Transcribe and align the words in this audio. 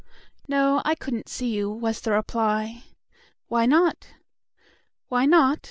"No, 0.47 0.81
I 0.83 0.95
couldn't 0.95 1.29
see 1.29 1.49
you," 1.55 1.69
was 1.69 2.01
the 2.01 2.13
reply. 2.13 2.85
"Why 3.49 3.67
not?" 3.67 4.07
"Why 5.09 5.27
not? 5.27 5.59